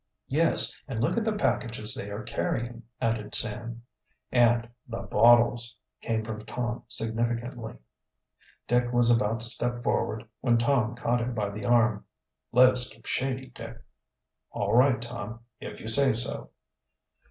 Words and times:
"Yes, 0.29 0.81
and 0.87 0.99
look 0.99 1.15
at 1.15 1.23
the 1.25 1.35
packages 1.37 1.93
they 1.93 2.09
are 2.09 2.23
carrying," 2.23 2.81
added 2.99 3.35
Sam. 3.35 3.83
"And 4.31 4.67
the 4.87 5.01
bottles," 5.03 5.77
came 6.01 6.25
from 6.25 6.39
Tom 6.43 6.81
significantly. 6.87 7.75
Dick 8.67 8.91
was 8.91 9.11
about 9.11 9.41
to 9.41 9.45
step 9.47 9.83
forward 9.83 10.27
when 10.39 10.57
Tom 10.57 10.95
caught 10.95 11.21
him 11.21 11.35
by 11.35 11.51
the 11.51 11.65
arm. 11.65 12.03
"Let 12.51 12.69
us 12.69 12.89
keep 12.89 13.05
shady, 13.05 13.49
Dick." 13.49 13.77
"All 14.49 14.73
right, 14.73 14.99
Tom, 14.99 15.41
if 15.59 15.79
you 15.79 15.87
say 15.87 16.13
so." 16.13 16.49